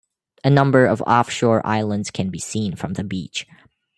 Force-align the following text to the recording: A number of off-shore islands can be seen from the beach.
A 0.43 0.49
number 0.49 0.87
of 0.87 1.03
off-shore 1.05 1.63
islands 1.63 2.09
can 2.09 2.31
be 2.31 2.39
seen 2.39 2.75
from 2.75 2.93
the 2.93 3.03
beach. 3.03 3.45